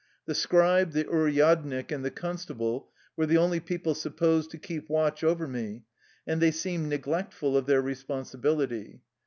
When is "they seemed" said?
6.41-6.87